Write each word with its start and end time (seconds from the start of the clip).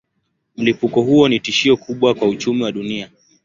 Mlipuko 0.57 1.01
huo 1.01 1.29
ni 1.29 1.39
tishio 1.39 1.77
kubwa 1.77 2.13
kwa 2.13 2.27
uchumi 2.27 2.63
wa 2.63 2.71
dunia. 2.71 3.09